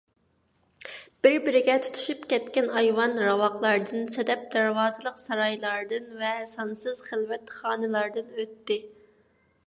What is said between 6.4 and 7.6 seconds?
سانسىز خىلۋەت